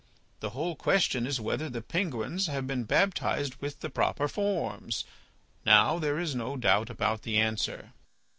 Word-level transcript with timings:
The 0.39 0.49
whole 0.49 0.75
question 0.75 1.27
is 1.27 1.39
whether 1.39 1.69
the 1.69 1.83
penguins 1.83 2.47
have 2.47 2.65
been 2.65 2.85
baptized 2.85 3.57
with 3.57 3.81
the 3.81 3.89
proper 3.91 4.27
forms. 4.27 5.05
Now 5.63 5.99
there 5.99 6.17
is 6.17 6.33
no 6.33 6.57
doubt 6.57 6.89
about 6.89 7.21
the 7.21 7.37
answer." 7.37 7.93